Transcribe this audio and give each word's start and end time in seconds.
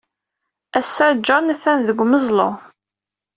Ass-a, 0.79 1.07
John 1.25 1.45
atan 1.53 1.79
deg 1.87 1.97
umeẓlu. 2.03 2.49